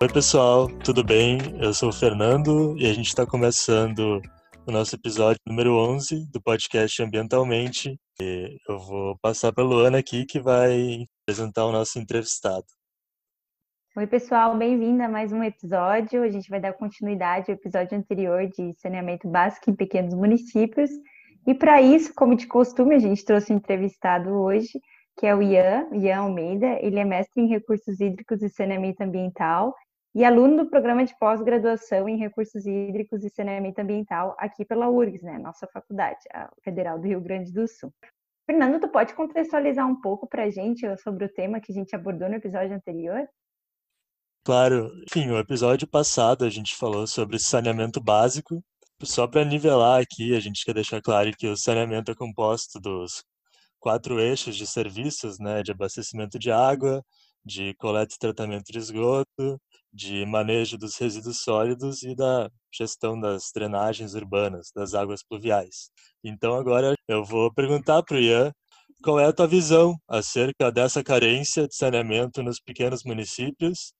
[0.00, 1.38] Oi, pessoal, tudo bem?
[1.60, 4.22] Eu sou o Fernando e a gente está começando
[4.64, 7.98] o nosso episódio número 11 do podcast Ambientalmente.
[8.22, 12.64] E eu vou passar para a Luana aqui, que vai apresentar o nosso entrevistado.
[13.96, 16.22] Oi, pessoal, bem-vindo a mais um episódio.
[16.22, 20.90] A gente vai dar continuidade ao episódio anterior de saneamento básico em pequenos municípios.
[21.44, 24.80] E para isso, como de costume, a gente trouxe um entrevistado hoje,
[25.18, 26.78] que é o Ian, Ian Almeida.
[26.80, 29.74] Ele é mestre em recursos hídricos e saneamento ambiental
[30.18, 35.22] e aluno do programa de pós-graduação em recursos hídricos e saneamento ambiental aqui pela URGS,
[35.22, 37.94] né, nossa faculdade, a Federal do Rio Grande do Sul.
[38.44, 41.94] Fernando, tu pode contextualizar um pouco para a gente sobre o tema que a gente
[41.94, 43.28] abordou no episódio anterior?
[44.44, 44.90] Claro.
[45.08, 48.60] Enfim, o episódio passado a gente falou sobre saneamento básico.
[49.04, 53.22] Só para nivelar aqui, a gente quer deixar claro que o saneamento é composto dos
[53.78, 57.04] quatro eixos de serviços, né, de abastecimento de água,
[57.44, 59.60] de coleta e tratamento de esgoto,
[59.92, 65.90] de manejo dos resíduos sólidos e da gestão das drenagens urbanas, das águas pluviais.
[66.22, 68.52] Então agora eu vou perguntar para o Ian
[69.02, 73.92] qual é a tua visão acerca dessa carência de saneamento nos pequenos municípios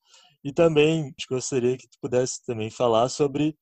[0.45, 3.57] e também gostaria que tu pudesse também falar sobre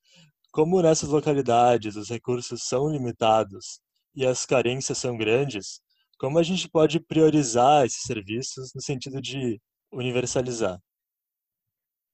[0.52, 3.80] como nessas localidades os recursos são limitados
[4.14, 5.80] e as carências são grandes,
[6.18, 9.60] como a gente pode priorizar esses serviços no sentido de
[9.92, 10.78] universalizar?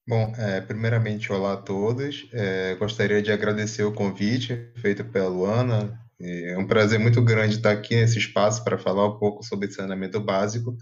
[0.06, 2.28] Bom, é, primeiramente, olá a todos.
[2.32, 5.96] É, gostaria de agradecer o convite feito pela Luana.
[6.20, 10.20] É um prazer muito grande estar aqui nesse espaço para falar um pouco sobre saneamento
[10.20, 10.76] básico,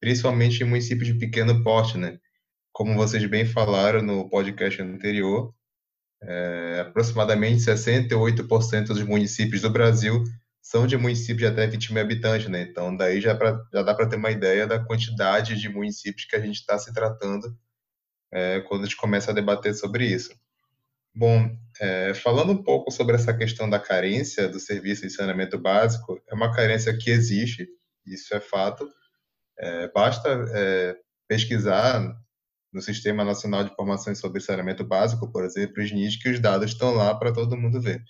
[0.00, 2.18] principalmente em municípios de pequeno porte, né?
[2.72, 5.54] Como vocês bem falaram no podcast anterior,
[6.22, 10.24] é, aproximadamente 68% dos municípios do Brasil
[10.62, 12.62] são de municípios de até 20 mil habitantes, né?
[12.62, 16.36] Então, daí já, pra, já dá para ter uma ideia da quantidade de municípios que
[16.36, 17.54] a gente está se tratando
[18.34, 20.34] é, quando a gente começa a debater sobre isso.
[21.14, 26.20] Bom, é, falando um pouco sobre essa questão da carência do serviço de saneamento básico,
[26.28, 27.68] é uma carência que existe,
[28.04, 28.88] isso é fato.
[29.56, 30.96] É, basta é,
[31.28, 32.12] pesquisar
[32.72, 36.72] no Sistema Nacional de Informações sobre Saneamento Básico, por exemplo, o SNID, que os dados
[36.72, 38.02] estão lá para todo mundo ver.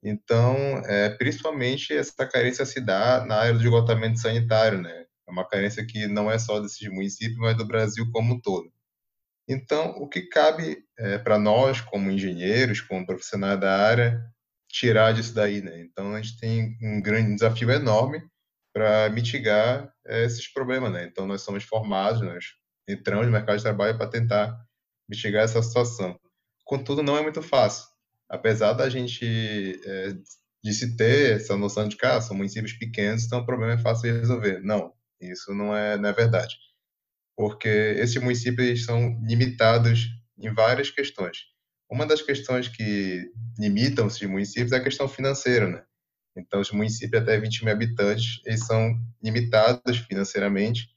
[0.00, 0.54] Então,
[0.86, 5.06] é, principalmente essa carência se dá na área do esgotamento sanitário, né?
[5.26, 8.72] É uma carência que não é só desses municípios, mas do Brasil como um todo.
[9.48, 14.22] Então, o que cabe é, para nós, como engenheiros, como profissionais da área,
[14.68, 15.80] tirar disso daí, né?
[15.80, 18.22] Então, a gente tem um grande desafio enorme
[18.72, 21.04] para mitigar é, esses problemas, né?
[21.04, 22.44] Então, nós somos formados, nós
[22.88, 24.56] entramos no mercado de trabalho para tentar
[25.08, 26.18] mitigar essa situação.
[26.64, 27.92] Contudo, não é muito fácil
[28.32, 30.14] apesar da gente é,
[30.64, 33.78] de se ter essa noção de que ah, são municípios pequenos, então o problema é
[33.78, 34.60] fácil de resolver.
[34.60, 36.56] Não, isso não é, não é verdade.
[37.42, 40.06] Porque esses municípios são limitados
[40.38, 41.38] em várias questões.
[41.90, 45.82] Uma das questões que limitam esses municípios é a questão financeira, né?
[46.36, 50.90] Então, os municípios até 20 mil habitantes, eles são limitados financeiramente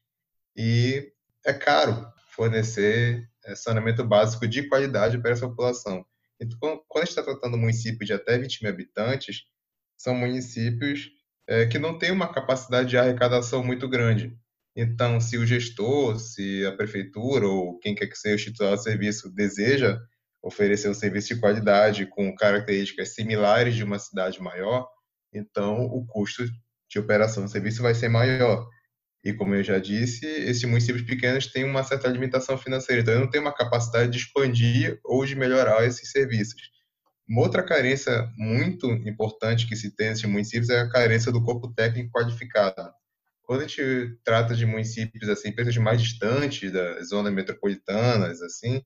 [0.55, 1.11] e
[1.43, 6.05] é caro fornecer é, saneamento básico de qualidade para essa população.
[6.39, 9.45] Então, quando a gente está tratando municípios de até 20 mil habitantes,
[9.97, 11.09] são municípios
[11.47, 14.37] é, que não têm uma capacidade de arrecadação muito grande.
[14.75, 18.83] Então, se o gestor, se a prefeitura ou quem quer que seja o titular do
[18.83, 19.97] serviço deseja
[20.43, 24.87] oferecer um serviço de qualidade com características similares de uma cidade maior,
[25.33, 26.45] então o custo
[26.89, 28.67] de operação do serviço vai ser maior.
[29.23, 33.29] E como eu já disse, esses municípios pequenos têm uma certa limitação financeira, então não
[33.29, 36.61] tem uma capacidade de expandir ou de melhorar esses serviços.
[37.27, 41.73] Uma outra carência muito importante que se tem nesses municípios é a carência do corpo
[41.73, 42.93] técnico qualificado.
[43.45, 48.81] Quando a gente trata de municípios assim, empresas mais distantes das zonas metropolitanas, assim,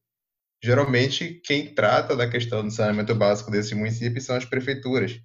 [0.64, 5.20] geralmente quem trata da questão do saneamento básico desses municípios são as prefeituras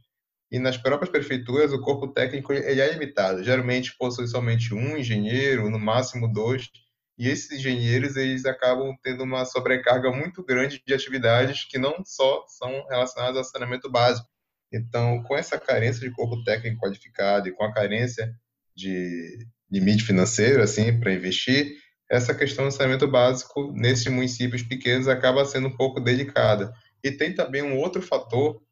[0.55, 3.43] e nas próprias prefeituras o corpo técnico ele é limitado.
[3.43, 6.71] Geralmente possui somente um engenheiro, no máximo dois,
[7.19, 12.45] e esses engenheiros eles acabam tendo uma sobrecarga muito grande de atividades que não só
[12.47, 14.29] são relacionadas ao saneamento básico.
[14.73, 18.33] Então, com essa carência de corpo técnico qualificado e com a carência
[18.75, 21.77] de limite financeiro assim para investir,
[22.11, 26.73] essa questão do saneamento básico nesses municípios pequenos acaba sendo um pouco delicada.
[27.03, 28.63] E tem também um outro fator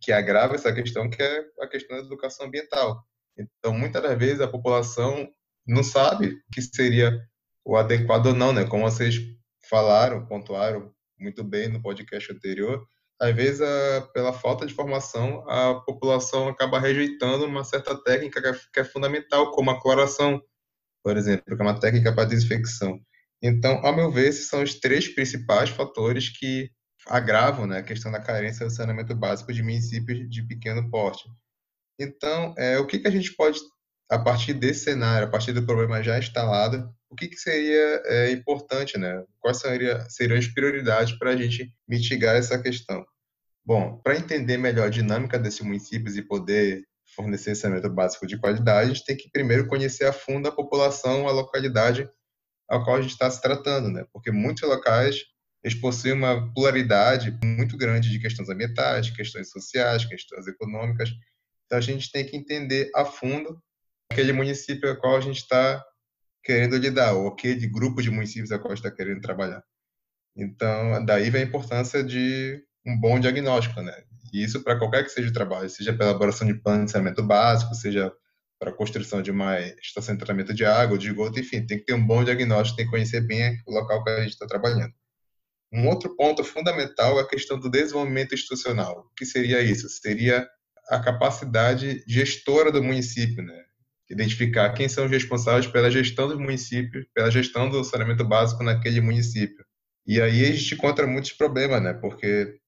[0.00, 3.02] que agrava essa questão, que é a questão da educação ambiental.
[3.36, 5.28] Então, muitas das vezes a população
[5.66, 7.20] não sabe o que seria
[7.64, 8.64] o adequado ou não, né?
[8.64, 9.16] Como vocês
[9.68, 12.86] falaram, pontuaram muito bem no podcast anterior,
[13.20, 18.48] às vezes, a, pela falta de formação, a população acaba rejeitando uma certa técnica que
[18.48, 20.40] é, que é fundamental, como a cloração,
[21.02, 23.00] por exemplo, que é uma técnica para desinfecção.
[23.42, 26.70] Então, ao meu ver, esses são os três principais fatores que
[27.06, 31.28] agravam né, a questão da carência do saneamento básico de municípios de pequeno porte.
[31.98, 33.58] Então, é, o que, que a gente pode,
[34.10, 38.30] a partir desse cenário, a partir do problema já instalado, o que, que seria é,
[38.30, 39.24] importante, né?
[39.40, 43.04] Quais seria, seriam as prioridades para a gente mitigar essa questão?
[43.64, 46.84] Bom, para entender melhor a dinâmica desses municípios e poder
[47.14, 51.26] fornecer saneamento básico de qualidade, a gente tem que primeiro conhecer a fundo a população,
[51.26, 52.08] a localidade
[52.68, 54.04] a qual a gente está se tratando, né?
[54.12, 55.24] Porque muitos locais
[55.62, 61.10] eles possuem uma pluralidade muito grande de questões ambientais, questões sociais, questões econômicas.
[61.66, 63.60] Então a gente tem que entender a fundo
[64.10, 65.84] aquele município a qual a gente está
[66.48, 69.62] querendo lidar, ou aquele grupo de municípios a qual está querendo trabalhar.
[70.34, 73.92] Então, daí vem a importância de um bom diagnóstico, né?
[74.32, 77.22] E isso para qualquer que seja o trabalho, seja pela elaboração de plano de saneamento
[77.22, 78.10] básico, seja
[78.58, 81.84] para a construção de uma estação de tratamento de água, de esgoto, enfim, tem que
[81.84, 84.94] ter um bom diagnóstico, tem que conhecer bem o local que a gente está trabalhando.
[85.70, 89.00] Um outro ponto fundamental é a questão do desenvolvimento institucional.
[89.00, 89.86] O que seria isso?
[89.90, 90.48] Seria
[90.88, 93.67] a capacidade gestora do município, né?
[94.10, 99.00] Identificar quem são os responsáveis pela gestão do município, pela gestão do saneamento básico naquele
[99.00, 99.64] município.
[100.06, 101.92] E aí a gente encontra muitos problemas, né?
[101.92, 102.58] Porque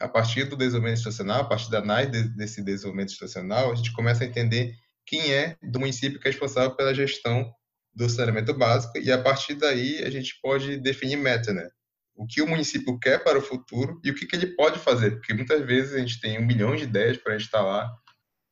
[0.00, 4.24] a partir do desenvolvimento institucional, a partir da análise desse desenvolvimento institucional, a gente começa
[4.24, 4.74] a entender
[5.06, 7.50] quem é do município que é responsável pela gestão
[7.94, 11.68] do saneamento básico e a partir daí a gente pode definir meta, né?
[12.14, 15.12] O que o município quer para o futuro e o que, que ele pode fazer,
[15.12, 17.90] porque muitas vezes a gente tem um milhão de ideias para instalar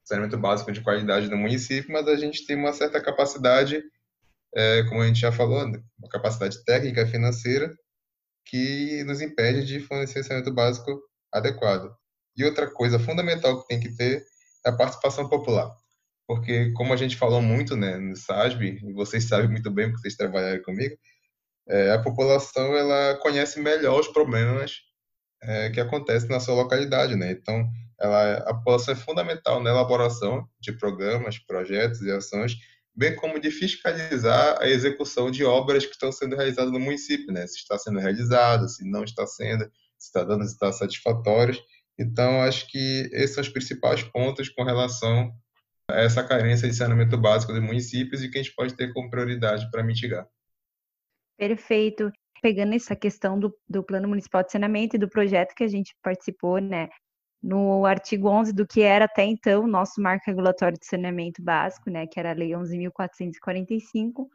[0.04, 3.82] saneamento básico de qualidade no município, mas a gente tem uma certa capacidade,
[4.54, 7.74] é, como a gente já falou, uma capacidade técnica financeira
[8.46, 11.00] que nos impede de fornecer saneamento básico
[11.32, 11.90] adequado.
[12.36, 14.24] E outra coisa fundamental que tem que ter
[14.66, 15.74] é a participação popular
[16.26, 20.02] porque como a gente falou muito né, no SASB, e vocês sabem muito bem porque
[20.02, 20.96] vocês trabalharam comigo,
[21.68, 24.72] é, a população ela conhece melhor os problemas
[25.42, 27.32] é, que acontecem na sua localidade, né?
[27.32, 27.66] Então,
[28.00, 32.56] ela, a população é fundamental na elaboração de programas, projetos e ações,
[32.94, 37.46] bem como de fiscalizar a execução de obras que estão sendo realizadas no município, né?
[37.46, 39.64] Se está sendo realizado, se não está sendo,
[39.98, 41.60] se está dando resultados satisfatórios.
[41.98, 45.32] Então, acho que esses são os principais pontos com relação
[45.90, 49.70] essa carência de saneamento básico dos municípios e que a gente pode ter como prioridade
[49.70, 50.26] para mitigar.
[51.36, 52.10] Perfeito.
[52.40, 55.96] Pegando essa questão do, do Plano Municipal de Saneamento e do projeto que a gente
[56.02, 56.88] participou, né,
[57.44, 61.90] no artigo 11 do que era até então o nosso marco regulatório de saneamento básico,
[61.90, 64.26] né, que era a Lei 11.445,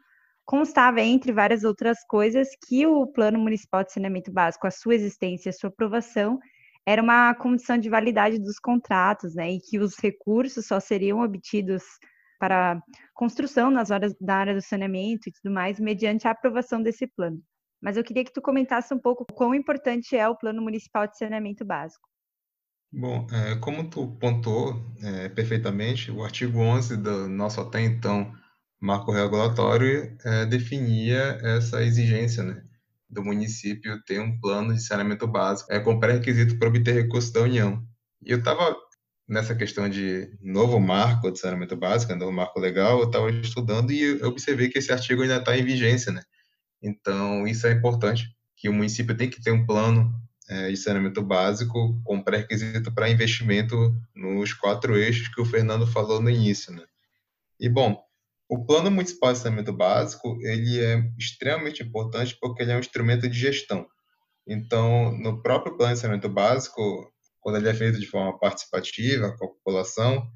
[0.44, 5.50] constava, entre várias outras coisas, que o Plano Municipal de Saneamento Básico, a sua existência,
[5.50, 6.38] a sua aprovação,
[6.86, 11.82] era uma condição de validade dos contratos, né, e que os recursos só seriam obtidos
[12.38, 12.80] para
[13.12, 17.42] construção nas horas da área do saneamento e tudo mais, mediante a aprovação desse plano.
[17.82, 21.18] Mas eu queria que tu comentasse um pouco quão importante é o Plano Municipal de
[21.18, 22.09] Saneamento Básico.
[22.92, 28.34] Bom, é, como tu pontuou é, perfeitamente, o artigo 11 do nosso até então
[28.80, 32.64] marco regulatório é, definia essa exigência, né,
[33.08, 37.42] do município ter um plano de saneamento básico é, com pré-requisito para obter recursos da
[37.42, 37.80] União.
[38.26, 38.76] E eu estava
[39.28, 44.20] nessa questão de novo marco de saneamento básico, novo marco legal, eu estava estudando e
[44.24, 46.22] observei que esse artigo ainda está em vigência, né?
[46.82, 50.12] Então, isso é importante, que o município tem que ter um plano
[50.72, 56.30] de saneamento básico com pré-requisito para investimento nos quatro eixos que o Fernando falou no
[56.30, 56.84] início, né?
[57.58, 58.02] E, bom,
[58.48, 63.28] o Plano Municipal de Saneamento Básico ele é extremamente importante porque ele é um instrumento
[63.28, 63.86] de gestão.
[64.46, 69.44] Então, no próprio Plano de Saneamento Básico, quando ele é feito de forma participativa com
[69.44, 70.28] a população,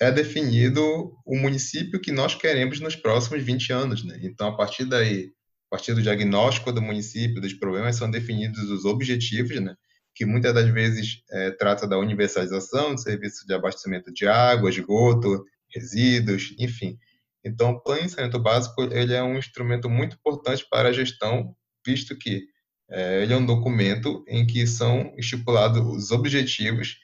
[0.00, 0.82] é definido
[1.26, 4.04] o município que nós queremos nos próximos 20 anos.
[4.04, 4.18] Né?
[4.22, 5.30] Então, a partir daí,
[5.70, 9.76] a partir do diagnóstico do município, dos problemas, são definidos os objetivos, né?
[10.14, 15.44] que muitas das vezes é, trata da universalização do serviço de abastecimento de água, esgoto,
[15.72, 16.98] resíduos, enfim.
[17.44, 21.54] Então, o plano de saneamento básico ele é um instrumento muito importante para a gestão,
[21.86, 22.46] visto que
[22.90, 26.96] é, ele é um documento em que são estipulados os objetivos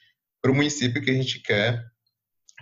[0.42, 1.84] para o município que a gente quer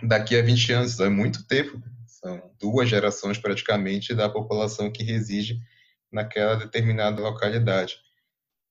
[0.03, 0.93] daqui a 20 anos.
[0.93, 5.57] Então, é muito tempo, são duas gerações praticamente da população que reside
[6.13, 7.95] naquela determinada localidade.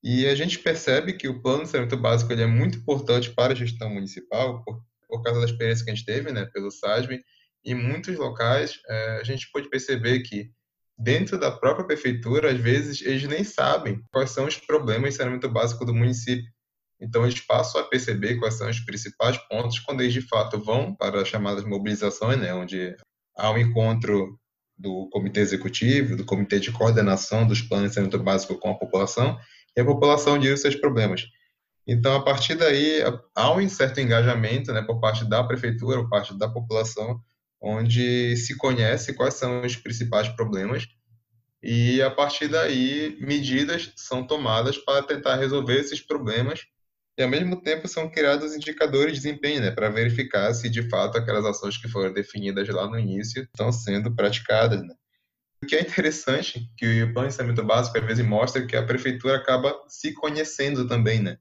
[0.02, 3.52] E a gente percebe que o plano de saneamento básico ele é muito importante para
[3.52, 7.22] a gestão municipal, por, por causa da experiência que a gente teve né, pelo SASB,
[7.64, 10.50] em muitos locais, é, a gente pode perceber que
[10.99, 15.49] dentro da própria prefeitura, às vezes, eles nem sabem quais são os problemas de saneamento
[15.49, 16.50] básico do município.
[17.00, 20.94] Então, eles passam a perceber quais são os principais pontos quando eles, de fato, vão
[20.94, 22.96] para as chamadas mobilizações, né, onde
[23.37, 24.38] há um encontro
[24.79, 29.38] do comitê executivo, do comitê de coordenação dos planos de saneamento básico com a população,
[29.76, 31.26] e a população diz os seus problemas.
[31.87, 33.02] Então, a partir daí,
[33.35, 37.21] há um certo engajamento né, por parte da prefeitura, por parte da população,
[37.61, 40.87] onde se conhece quais são os principais problemas
[41.62, 46.67] e, a partir daí, medidas são tomadas para tentar resolver esses problemas
[47.16, 51.19] e, ao mesmo tempo, são criados indicadores de desempenho né, para verificar se, de fato,
[51.19, 54.83] aquelas ações que foram definidas lá no início estão sendo praticadas.
[54.83, 54.95] Né?
[55.62, 59.75] O que é interessante que o saneamento básico às vezes mostra que a prefeitura acaba
[59.88, 61.38] se conhecendo também, né?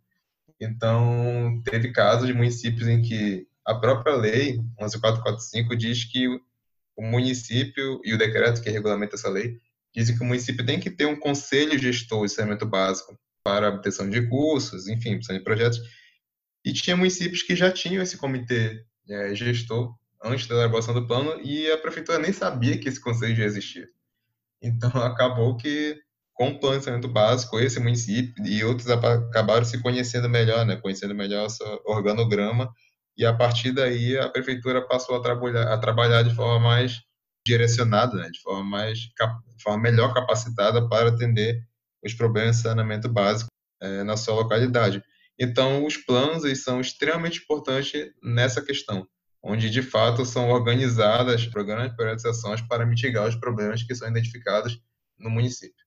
[0.59, 6.27] Então, teve casos de municípios em que a própria lei 11445 diz que
[6.95, 9.57] o município e o decreto que regulamenta essa lei
[9.95, 14.09] dizem que o município tem que ter um conselho gestor de saneamento básico para obtenção
[14.09, 15.79] de recursos, enfim, obtenção de projetos.
[16.63, 21.41] E tinha municípios que já tinham esse comitê é, gestor antes da elaboração do plano
[21.41, 23.87] e a prefeitura nem sabia que esse conselho já existia.
[24.61, 25.99] Então, acabou que,
[26.33, 30.75] com o saneamento básico, esse município e outros acabaram se conhecendo melhor, né?
[30.77, 31.47] conhecendo melhor
[31.85, 32.71] o organograma,
[33.17, 37.01] e a partir daí a prefeitura passou a trabalhar, a trabalhar de forma mais
[37.45, 38.29] direcionada, né?
[38.29, 41.61] de forma mais de forma melhor capacitada para atender
[42.03, 43.49] os problemas de saneamento básico
[43.81, 45.03] é, na sua localidade.
[45.39, 49.07] Então, os planos eles são extremamente importantes nessa questão
[49.43, 54.79] onde de fato são organizadas programas de priorizações para mitigar os problemas que são identificados
[55.17, 55.83] no município.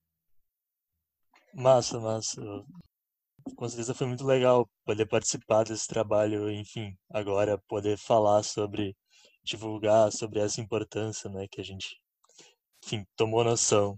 [1.53, 2.41] Massa, massa.
[3.55, 8.95] Com certeza foi muito legal poder participar desse trabalho, enfim, agora poder falar sobre,
[9.43, 12.01] divulgar sobre essa importância, né, que a gente,
[12.83, 13.97] enfim, tomou noção.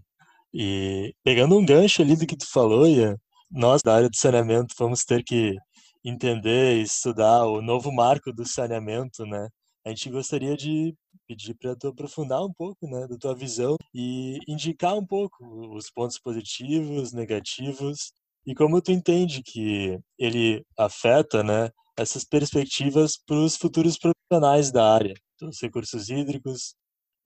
[0.52, 3.16] E pegando um gancho ali do que tu falou, Ian,
[3.50, 5.56] nós da área de saneamento vamos ter que
[6.04, 9.48] entender e estudar o novo marco do saneamento, né?
[9.84, 10.94] A gente gostaria de
[11.26, 15.36] pedir para tu aprofundar um pouco, né, da tua visão e indicar um pouco
[15.76, 18.12] os pontos positivos, negativos
[18.46, 24.94] e como tu entende que ele afeta, né, essas perspectivas para os futuros profissionais da
[24.94, 26.74] área, dos recursos hídricos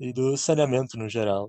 [0.00, 1.48] e do saneamento no geral.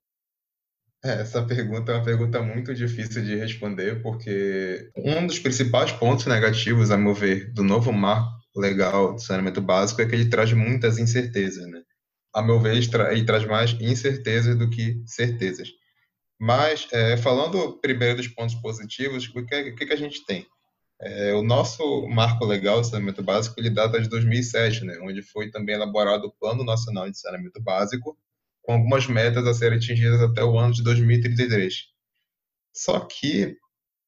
[1.04, 6.92] Essa pergunta é uma pergunta muito difícil de responder, porque um dos principais pontos negativos,
[6.92, 10.98] a meu ver, do novo marco legal do saneamento básico é que ele traz muitas
[10.98, 11.82] incertezas, né?
[12.34, 15.70] A meu ver, ele, tra ele traz mais incertezas do que certezas.
[16.40, 20.48] Mas, é, falando primeiro dos pontos positivos, o que, o que, que a gente tem?
[21.02, 25.52] É, o nosso marco legal de saneamento básico ele data de 2007, né, onde foi
[25.52, 28.18] também elaborado o Plano Nacional de Saneamento Básico,
[28.64, 31.74] com algumas metas a serem atingidas até o ano de 2033.
[32.76, 33.56] Só que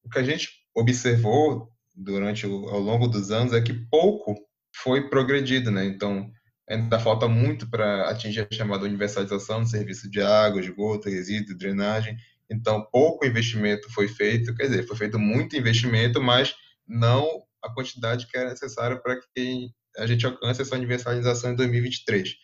[0.03, 4.35] o que a gente observou durante o, ao longo dos anos é que pouco
[4.75, 5.85] foi progredido, né?
[5.85, 6.29] Então,
[6.67, 12.17] ainda falta muito para atingir a chamada universalização do serviço de água, esgoto, resíduo, drenagem.
[12.49, 16.55] Então, pouco investimento foi feito, quer dizer, foi feito muito investimento, mas
[16.87, 22.35] não a quantidade que era necessária para que a gente alcance essa universalização em 2023.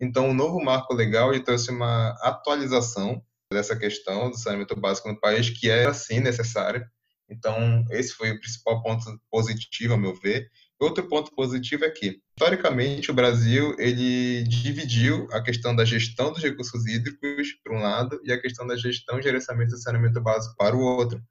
[0.00, 5.50] Então, o novo marco legal trouxe uma atualização dessa questão do saneamento básico no país,
[5.50, 6.88] que era sim necessária.
[7.28, 10.50] Então, esse foi o principal ponto positivo, a meu ver.
[10.80, 16.42] Outro ponto positivo é que, historicamente, o Brasil ele dividiu a questão da gestão dos
[16.42, 20.56] recursos hídricos para um lado e a questão da gestão e gerenciamento do saneamento básico
[20.56, 21.22] para o outro.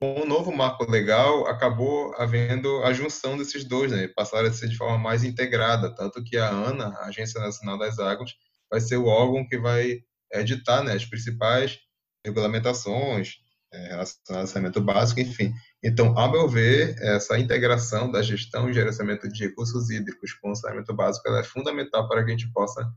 [0.00, 4.08] Com o novo marco legal, acabou havendo a junção desses dois, né?
[4.08, 7.98] passaram a ser de forma mais integrada, tanto que a ANA, a Agência Nacional das
[7.98, 8.34] Águas,
[8.70, 10.00] vai ser o órgão que vai
[10.32, 11.78] editar né, as principais
[12.26, 13.36] regulamentações
[13.72, 15.52] é, relacionadas ao saneamento básico, enfim.
[15.82, 20.54] Então, a meu ver, essa integração da gestão e gerenciamento de recursos hídricos com o
[20.54, 22.88] saneamento básico é fundamental para que a gente possa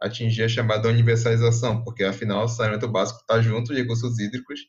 [0.00, 4.60] atingir a chamada universalização, porque afinal o saneamento básico está junto de recursos hídricos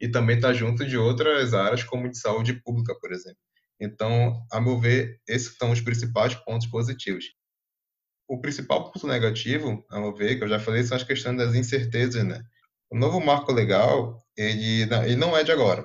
[0.00, 3.38] e também está junto de outras áreas, como de saúde pública, por exemplo.
[3.80, 7.24] Então, a meu ver, esses são os principais pontos positivos.
[8.28, 11.54] O principal ponto negativo, a meu ver, que eu já falei, são as questões das
[11.54, 12.42] incertezas, né?
[12.90, 15.84] O novo marco legal, ele, ele não é de agora.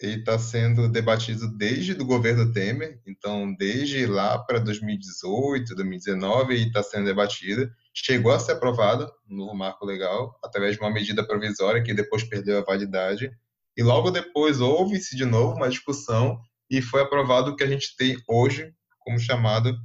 [0.00, 6.66] Ele está sendo debatido desde o governo Temer, então desde lá para 2018, 2019, ele
[6.66, 7.70] está sendo debatido.
[7.94, 12.24] Chegou a ser aprovado o novo marco legal através de uma medida provisória que depois
[12.24, 13.30] perdeu a validade
[13.76, 16.38] e logo depois houve-se de novo uma discussão
[16.70, 19.76] e foi aprovado o que a gente tem hoje como chamado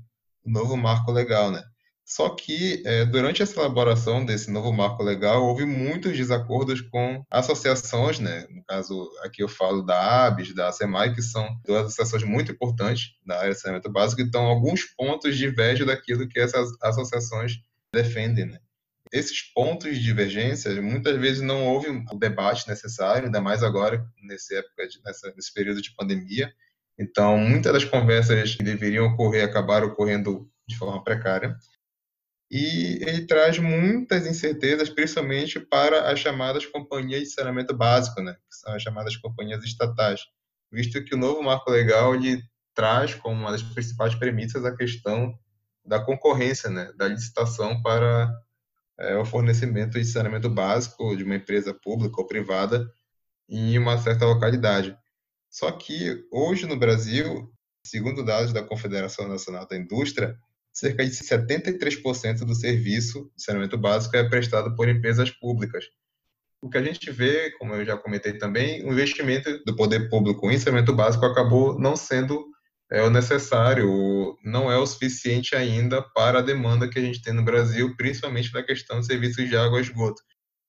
[0.46, 1.64] novo marco legal, né?
[2.04, 8.20] Só que é, durante essa elaboração desse novo marco legal houve muitos desacordos com associações,
[8.20, 8.46] né?
[8.50, 13.12] No caso aqui eu falo da ABS, da ASEMAI, que são duas associações muito importantes
[13.26, 17.54] na área de saneamento básico, então alguns pontos divergem daquilo que essas associações
[17.94, 18.60] defendem, né?
[19.12, 24.56] Esses pontos de divergência, muitas vezes não houve o debate necessário, ainda mais agora, nessa
[24.56, 26.52] época, de, nessa, nesse período de pandemia.
[26.98, 31.58] Então, muitas das conversas que deveriam ocorrer acabaram ocorrendo de forma precária.
[32.50, 38.34] E ele traz muitas incertezas, principalmente para as chamadas companhias de saneamento básico, né?
[38.34, 40.22] que são as chamadas companhias estatais,
[40.72, 45.34] visto que o novo marco legal ele traz como uma das principais premissas a questão
[45.86, 46.92] da concorrência, né?
[46.98, 48.30] da licitação para
[49.02, 52.92] é, o fornecimento de saneamento básico de uma empresa pública ou privada
[53.50, 54.96] em uma certa localidade.
[55.50, 57.52] Só que hoje no Brasil,
[57.86, 60.38] segundo dados da Confederação Nacional da Indústria,
[60.72, 65.86] cerca de 73% do serviço de saneamento básico é prestado por empresas públicas.
[66.62, 70.50] O que a gente vê, como eu já comentei também, o investimento do poder público
[70.50, 72.46] em saneamento básico acabou não sendo
[72.92, 77.34] é o necessário, não é o suficiente ainda para a demanda que a gente tem
[77.34, 80.22] no Brasil, principalmente na questão de serviços de água e esgoto.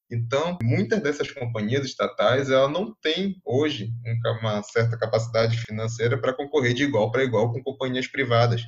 [0.08, 3.90] Então, muitas dessas companhias estatais, ela não tem hoje
[4.40, 8.62] uma certa capacidade financeira para concorrer de igual para igual com companhias privadas.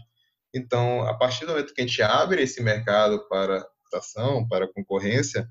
[0.53, 5.47] Então, a partir do momento que a gente abre esse mercado para ação, para concorrência,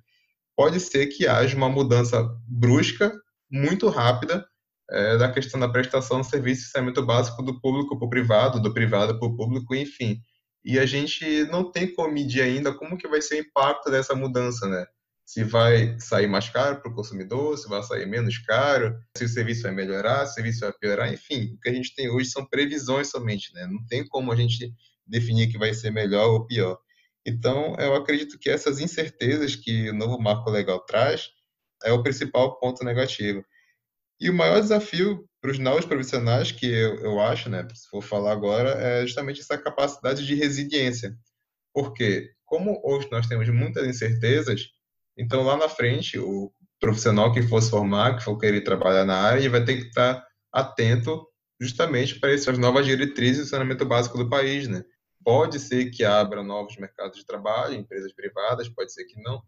[0.57, 3.13] pode ser que haja uma mudança brusca,
[3.49, 4.45] muito rápida,
[4.91, 8.61] é, da questão da prestação de serviço de saneamento básico do público para o privado,
[8.61, 10.19] do privado para o público, enfim.
[10.63, 14.15] E a gente não tem como medir ainda como que vai ser o impacto dessa
[14.15, 14.85] mudança, né?
[15.25, 19.29] Se vai sair mais caro para o consumidor, se vai sair menos caro, se o
[19.29, 21.53] serviço vai melhorar, se o serviço vai piorar, enfim.
[21.53, 23.65] O que a gente tem hoje são previsões somente, né?
[23.67, 24.73] Não tem como a gente
[25.05, 26.77] definir que vai ser melhor ou pior.
[27.25, 31.29] Então, eu acredito que essas incertezas que o novo marco legal traz
[31.83, 33.43] é o principal ponto negativo.
[34.23, 38.01] E o maior desafio para os novos profissionais, que eu, eu acho, né, se for
[38.01, 41.13] falar agora, é justamente essa capacidade de resiliência.
[41.73, 44.69] Porque, como hoje nós temos muitas incertezas,
[45.17, 49.19] então lá na frente, o profissional que for se formar, que for querer trabalhar na
[49.19, 51.27] área, ele vai ter que estar atento
[51.59, 54.85] justamente para essas novas diretrizes do saneamento básico do país, né?
[55.21, 59.43] Pode ser que abra novos mercados de trabalho, empresas privadas, pode ser que não.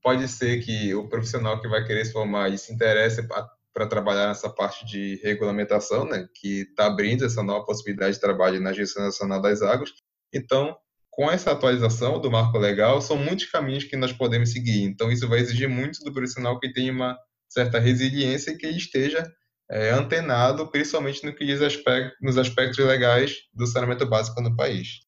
[0.00, 3.26] Pode ser que o profissional que vai querer se formar e se interesse
[3.72, 8.60] para trabalhar nessa parte de regulamentação, né, que está abrindo essa nova possibilidade de trabalho
[8.60, 9.90] na Agência Nacional das Águas.
[10.32, 10.76] Então,
[11.10, 14.82] com essa atualização do marco legal, são muitos caminhos que nós podemos seguir.
[14.82, 17.16] Então, isso vai exigir muito do profissional que tenha uma
[17.48, 19.26] certa resiliência e que esteja
[19.70, 25.00] é, antenado, principalmente no que diz aspecto, nos aspectos legais do saneamento básico no país.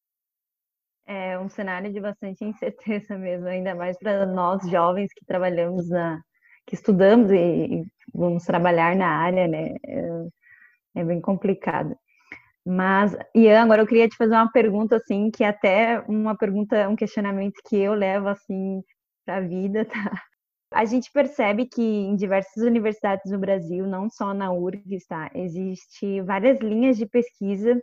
[1.05, 6.21] É um cenário de bastante incerteza mesmo, ainda mais para nós jovens que trabalhamos na,
[6.65, 9.75] que estudamos e, vamos trabalhar na área, né?
[9.85, 10.27] É,
[10.95, 11.95] é, bem complicado.
[12.65, 16.87] Mas, Ian, agora eu queria te fazer uma pergunta, assim, que é até uma pergunta,
[16.89, 18.81] um questionamento que eu levo, assim,
[19.25, 20.23] para a vida, tá?
[20.73, 25.29] A gente percebe que em diversas universidades no Brasil, não só na URGS, tá?
[25.35, 27.79] Existe várias linhas de pesquisa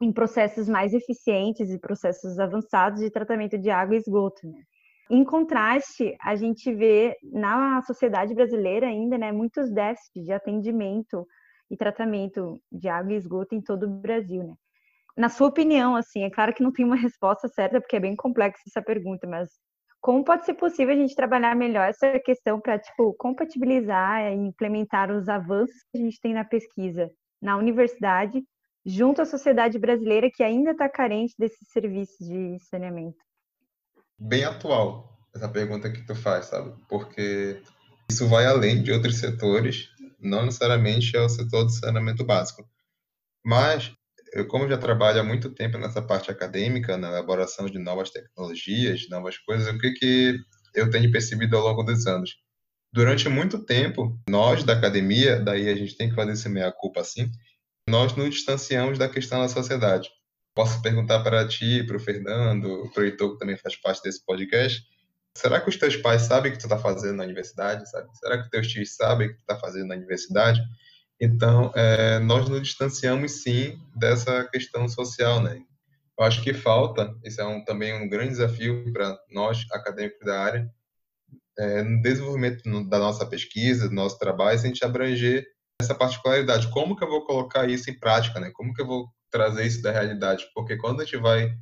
[0.00, 4.62] em processos mais eficientes e processos avançados de tratamento de água e esgoto, né?
[5.10, 11.26] Em contraste, a gente vê na sociedade brasileira ainda né, muitos déficits de atendimento
[11.70, 14.42] e tratamento de água e esgoto em todo o Brasil.
[14.42, 14.54] Né?
[15.16, 18.16] Na sua opinião, assim, é claro que não tem uma resposta certa, porque é bem
[18.16, 19.48] complexa essa pergunta, mas
[20.00, 25.10] como pode ser possível a gente trabalhar melhor essa questão para tipo, compatibilizar e implementar
[25.10, 27.10] os avanços que a gente tem na pesquisa
[27.40, 28.42] na universidade
[28.84, 33.18] junto à sociedade brasileira que ainda está carente desses serviços de saneamento?
[34.22, 36.72] Bem atual essa pergunta que tu faz, sabe?
[36.88, 37.60] Porque
[38.10, 39.88] isso vai além de outros setores,
[40.20, 42.68] não necessariamente é o setor do saneamento básico.
[43.44, 43.92] Mas,
[44.34, 49.08] eu, como já trabalho há muito tempo nessa parte acadêmica, na elaboração de novas tecnologias,
[49.08, 50.38] novas coisas, o que, que
[50.74, 52.36] eu tenho percebido ao longo dos anos?
[52.92, 57.30] Durante muito tempo, nós da academia, daí a gente tem que fazer esse meia-culpa assim,
[57.88, 60.10] nós nos distanciamos da questão da sociedade
[60.54, 64.24] posso perguntar para ti, para o Fernando, para o Heitor, que também faz parte desse
[64.24, 64.84] podcast,
[65.36, 67.88] será que os teus pais sabem o que tu está fazendo na universidade?
[67.90, 68.08] Sabe?
[68.18, 70.60] Será que os teus tios sabem o que tu está fazendo na universidade?
[71.20, 75.62] Então, é, nós nos distanciamos, sim, dessa questão social, né?
[76.18, 80.40] Eu acho que falta, isso é um, também um grande desafio para nós, acadêmicos da
[80.40, 80.70] área,
[81.58, 85.46] é, no desenvolvimento da nossa pesquisa, do nosso trabalho, a gente abranger
[85.80, 86.70] essa particularidade.
[86.70, 88.50] Como que eu vou colocar isso em prática, né?
[88.52, 91.52] Como que eu vou trazer isso da realidade, porque quando a gente vai,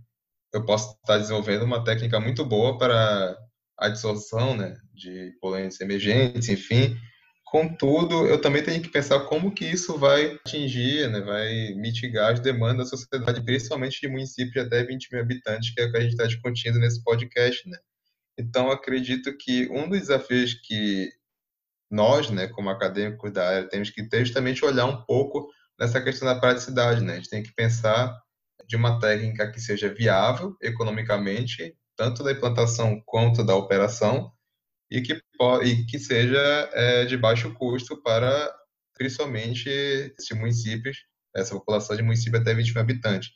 [0.52, 3.38] eu posso estar desenvolvendo uma técnica muito boa para
[3.78, 6.98] a absorção, né, de poluentes emergentes, enfim.
[7.46, 12.40] Contudo, eu também tenho que pensar como que isso vai atingir, né, vai mitigar as
[12.40, 15.96] demandas da sociedade, principalmente de municípios de até 20 mil habitantes, que é o que
[15.96, 17.78] a gente está discutindo nesse podcast, né.
[18.38, 21.10] Então, acredito que um dos desafios que
[21.90, 25.48] nós, né, como acadêmicos da área, temos que ter justamente olhar um pouco
[25.80, 27.14] nessa questão da praticidade, né?
[27.14, 28.20] A gente tem que pensar
[28.68, 34.30] de uma técnica que seja viável economicamente, tanto da implantação quanto da operação,
[34.90, 35.20] e que,
[35.64, 36.38] e que seja
[36.72, 38.52] é, de baixo custo para,
[38.94, 40.98] principalmente, esses municípios,
[41.34, 43.30] essa população de município até 20 mil habitantes.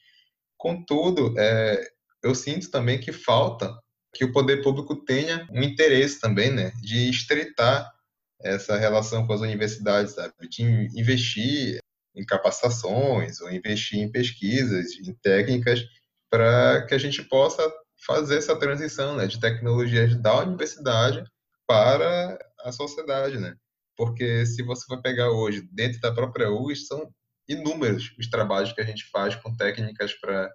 [0.57, 1.89] Contudo, é,
[2.23, 3.73] eu sinto também que falta
[4.13, 7.93] que o poder público tenha um interesse também, né, de estreitar
[8.41, 10.63] essa relação com as universidades, sabe, de
[10.99, 11.79] investir
[12.15, 15.85] em capacitações ou investir em pesquisas, em técnicas
[16.31, 17.63] para que a gente possa
[18.07, 21.25] fazer essa transição, né, de tecnologias da universidade
[21.67, 23.55] para a sociedade, né?
[23.97, 27.09] Porque se você for pegar hoje dentro da própria USP, são
[27.49, 30.53] inúmeros os trabalhos que a gente faz com técnicas para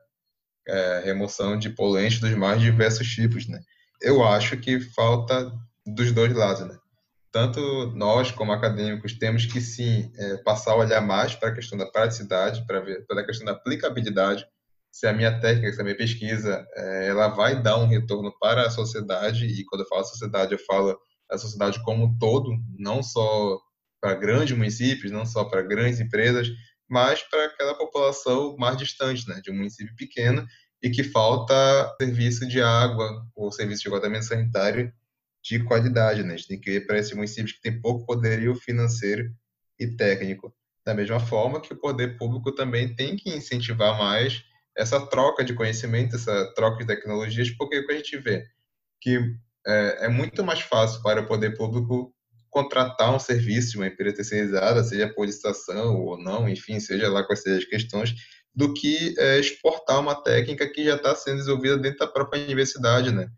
[0.67, 3.59] é, remoção de poluentes dos mais diversos tipos, né?
[4.01, 5.51] Eu acho que falta
[5.85, 6.77] dos dois lados, né?
[7.31, 11.77] Tanto nós, como acadêmicos, temos que sim é, passar a olhar mais para a questão
[11.77, 14.47] da praticidade, para ver toda a questão da aplicabilidade,
[14.91, 18.65] se a minha técnica, se a minha pesquisa, é, ela vai dar um retorno para
[18.65, 20.97] a sociedade, e quando eu falo sociedade, eu falo
[21.29, 23.59] a sociedade como um todo, não só
[24.01, 26.47] para grandes municípios, não só para grandes empresas,
[26.89, 30.47] mas para aquela população mais distante, né, de um município pequeno
[30.81, 31.53] e que falta
[32.01, 34.91] serviço de água ou serviço de esgotamento sanitário
[35.49, 36.35] de qualidade, né?
[36.35, 39.33] A gente tem que ir para esses municípios que têm pouco poderio financeiro
[39.79, 40.53] e técnico.
[40.85, 44.43] Da mesma forma que o poder público também tem que incentivar mais
[44.77, 48.45] essa troca de conhecimento, essa troca de tecnologias, porque o que a gente vê
[49.01, 49.19] que
[49.65, 52.13] é, é muito mais fácil para o poder público
[52.49, 57.41] contratar um serviço uma empresa terceirizada, seja por licitação ou não, enfim, seja lá quais
[57.41, 58.13] sejam as questões,
[58.53, 63.11] do que é, exportar uma técnica que já está sendo desenvolvida dentro da própria universidade,
[63.11, 63.29] né?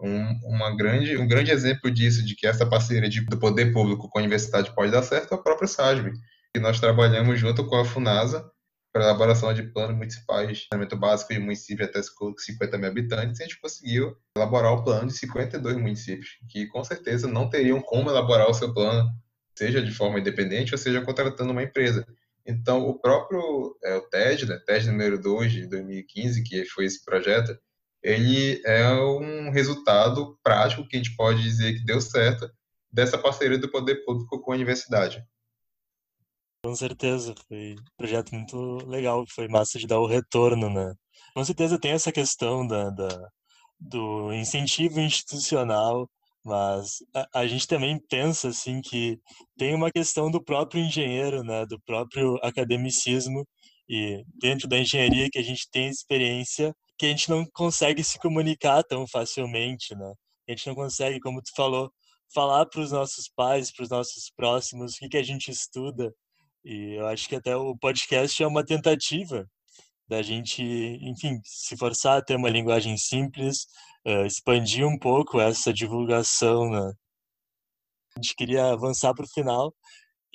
[0.00, 4.08] Um, uma grande, um grande exemplo disso, de que essa parceria de, do poder público
[4.08, 6.12] com a universidade pode dar certo, é a própria SASB,
[6.54, 8.44] que nós trabalhamos junto com a FUNASA
[8.92, 13.42] para elaboração de planos municipais de saneamento básico de município até 50 mil habitantes, e
[13.42, 18.08] a gente conseguiu elaborar o plano de 52 municípios, que com certeza não teriam como
[18.08, 19.10] elaborar o seu plano,
[19.54, 22.06] seja de forma independente ou seja contratando uma empresa.
[22.46, 27.04] Então, o próprio é, o TED, né, TED número 2 de 2015, que foi esse
[27.04, 27.58] projeto,
[28.06, 32.48] ele é um resultado prático que a gente pode dizer que deu certo
[32.90, 35.20] dessa parceria do poder público com a universidade.
[36.64, 40.94] Com certeza, foi um projeto muito legal, foi massa de dar o retorno, né?
[41.34, 43.28] Com certeza tem essa questão da, da
[43.78, 46.08] do incentivo institucional,
[46.44, 49.18] mas a, a, gente também pensa assim que
[49.58, 53.44] tem uma questão do próprio engenheiro, né, do próprio academicismo
[53.88, 58.18] e dentro da engenharia que a gente tem experiência que a gente não consegue se
[58.18, 60.12] comunicar tão facilmente, né?
[60.48, 61.92] A gente não consegue, como tu falou,
[62.32, 66.12] falar para os nossos pais, para os nossos próximos, o que, que a gente estuda,
[66.64, 69.48] e eu acho que até o podcast é uma tentativa
[70.08, 73.66] da gente, enfim, se forçar a ter uma linguagem simples,
[74.06, 76.92] uh, expandir um pouco essa divulgação, né?
[78.16, 79.74] A gente queria avançar para o final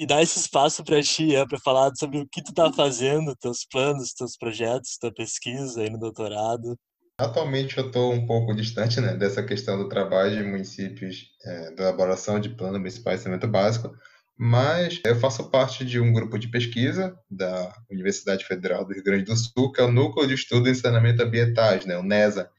[0.02, 3.36] e dar esse espaço para ti, é, para falar sobre o que tu está fazendo,
[3.36, 6.76] teus planos, teus projetos, tua pesquisa aí no doutorado.
[7.20, 11.84] Atualmente eu estou um pouco distante né, dessa questão do trabalho de municípios, é, da
[11.84, 13.96] elaboração de plano municipal de saneamento básico,
[14.36, 19.26] mas eu faço parte de um grupo de pesquisa da Universidade Federal do Rio Grande
[19.26, 22.50] do Sul, que é o Núcleo de Estudo em Saneamento Ambientais, né, o NESA.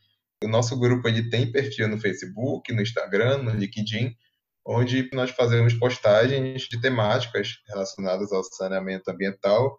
[0.45, 4.15] O nosso grupo ele tem perfil no Facebook, no Instagram, no LinkedIn,
[4.65, 9.79] onde nós fazemos postagens de temáticas relacionadas ao saneamento ambiental,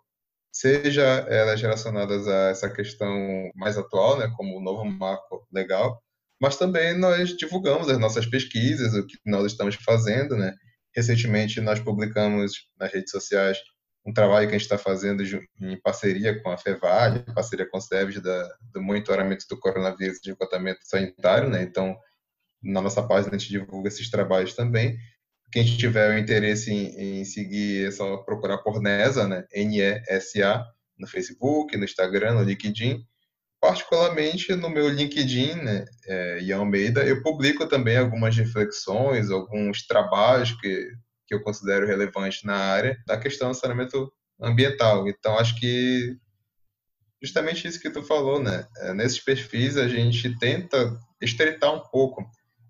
[0.51, 6.01] seja elas relacionadas a essa questão mais atual, né, como o novo marco legal,
[6.39, 10.53] mas também nós divulgamos as nossas pesquisas, o que nós estamos fazendo, né,
[10.95, 13.57] Recentemente, nós publicamos nas redes sociais
[14.05, 15.23] um trabalho que a gente está fazendo
[15.59, 18.21] em parceria com a FEVAL, parceria com o SEVES,
[18.71, 21.63] do monitoramento do coronavírus de tratamento sanitário, né?
[21.63, 21.97] Então,
[22.63, 24.97] na nossa página a gente divulga esses trabalhos também.
[25.51, 29.45] Quem tiver o interesse em, em seguir, é só procurar por NESA, né?
[29.53, 30.65] N-E-S-A,
[30.97, 33.05] no Facebook, no Instagram, no LinkedIn
[33.63, 40.51] particularmente no meu LinkedIn, né, é, Ian Almeida, eu publico também algumas reflexões, alguns trabalhos
[40.59, 40.91] que,
[41.25, 45.07] que eu considero relevantes na área da questão do saneamento ambiental.
[45.07, 46.13] Então, acho que
[47.21, 48.67] justamente isso que tu falou, né?
[48.79, 52.21] É, nesses perfis a gente tenta estreitar um pouco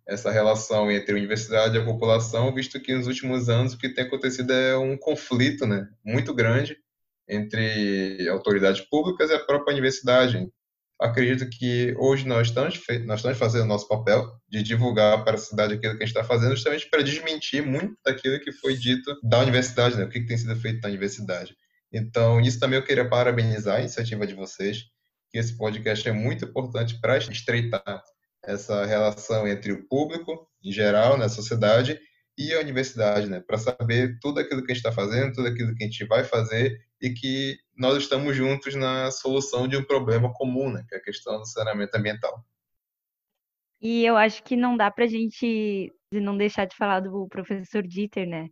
[0.08, 3.90] essa relação entre a universidade e a população, visto que nos últimos anos o que
[3.90, 6.78] tem acontecido é um conflito, né, muito grande
[7.28, 10.46] entre autoridades públicas e a própria universidade
[11.04, 15.40] acredito que hoje nós estamos, nós estamos fazendo o nosso papel de divulgar para a
[15.40, 19.18] cidade aquilo que a gente está fazendo, justamente para desmentir muito daquilo que foi dito
[19.22, 20.06] da universidade, né?
[20.06, 21.56] o que, tem sido feito na universidade.
[21.92, 24.86] Então, isso também eu queria parabenizar a iniciativa de vocês,
[25.30, 28.04] que esse podcast é muito importante para estreitar
[28.44, 32.00] essa relação entre o público, em geral, na sociedade,
[32.38, 33.40] e a universidade, né?
[33.40, 36.24] Para saber tudo aquilo que a gente está fazendo, tudo aquilo que a gente vai
[36.24, 40.84] fazer e que nós estamos juntos na solução de um problema comum, né?
[40.90, 42.44] Que é a questão do saneamento ambiental.
[43.80, 47.84] E eu acho que não dá para a gente não deixar de falar do professor
[47.86, 48.48] Dieter, né?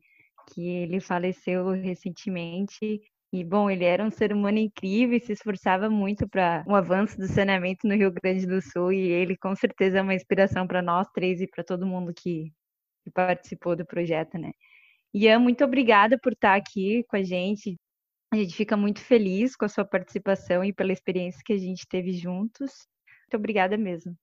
[0.54, 3.02] Que ele faleceu recentemente
[3.34, 7.18] e, bom, ele era um ser humano incrível e se esforçava muito para o avanço
[7.18, 8.92] do saneamento no Rio Grande do Sul.
[8.92, 12.52] E ele, com certeza, é uma inspiração para nós três e para todo mundo que,
[13.04, 14.52] que, participou do projeto, né?
[15.14, 17.78] Ian, muito obrigada por estar aqui com a gente.
[18.34, 21.88] A gente fica muito feliz com a sua participação e pela experiência que a gente
[21.88, 22.72] teve juntos.
[23.24, 24.16] Muito obrigada mesmo.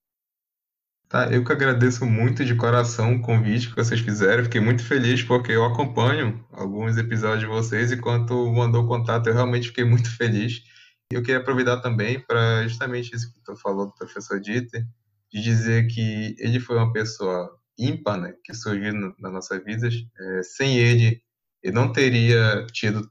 [1.09, 4.45] Tá, eu que agradeço muito de coração o convite que vocês fizeram.
[4.45, 9.27] Fiquei muito feliz porque eu acompanho alguns episódios de vocês e quando mandou o contato
[9.27, 10.63] eu realmente fiquei muito feliz.
[11.11, 14.85] E eu queria aproveitar também para justamente isso que tu falou do professor Dieter,
[15.33, 19.95] de dizer que ele foi uma pessoa ímpar, né, que surgiu nas nossas vidas.
[20.21, 21.23] É, sem ele,
[21.63, 23.11] eu não teria tido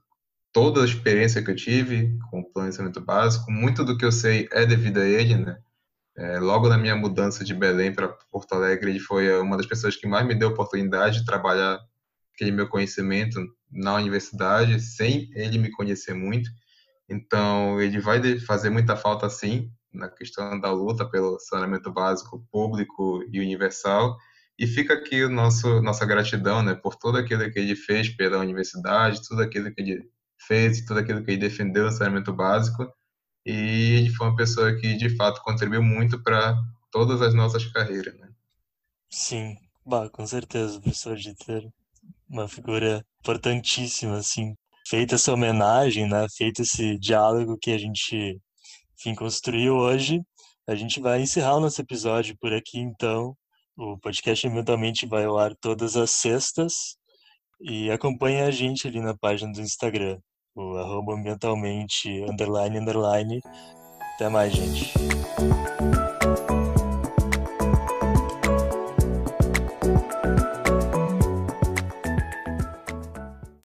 [0.52, 3.50] toda a experiência que eu tive com o planejamento básico.
[3.50, 5.58] Muito do que eu sei é devido a ele, né?
[6.18, 9.94] É, logo na minha mudança de Belém para Porto Alegre, ele foi uma das pessoas
[9.94, 11.78] que mais me deu oportunidade de trabalhar
[12.34, 16.50] aquele meu conhecimento na universidade, sem ele me conhecer muito.
[17.08, 23.22] Então, ele vai fazer muita falta, sim, na questão da luta pelo saneamento básico público
[23.32, 24.16] e universal.
[24.58, 28.38] E fica aqui o nosso nossa gratidão, né, por tudo aquilo que ele fez pela
[28.38, 30.02] universidade, tudo aquilo que ele
[30.48, 32.92] fez, tudo aquilo que ele defendeu no saneamento básico
[33.50, 36.54] e foi uma pessoa que de fato contribuiu muito para
[36.92, 38.28] todas as nossas carreiras, né?
[39.10, 39.56] Sim,
[39.86, 41.66] bah, com certeza, professor Dieter,
[42.28, 44.54] uma figura importantíssima, assim,
[44.86, 48.38] feita essa homenagem, né, feito esse diálogo que a gente,
[48.98, 50.20] enfim, construiu hoje,
[50.68, 53.34] a gente vai encerrar o nosso episódio por aqui, então,
[53.78, 56.98] o podcast eventualmente vai ao ar todas as sextas,
[57.62, 60.18] e acompanhe a gente ali na página do Instagram
[60.58, 63.42] o arroba ambientalmente underline underline.
[64.14, 64.92] Até mais, gente.